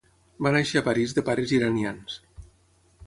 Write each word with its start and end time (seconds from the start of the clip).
Va 0.45 0.53
néixer 0.55 0.79
a 0.81 0.87
París 0.87 1.13
de 1.17 1.25
pares 1.29 1.55
iranians. 1.59 2.17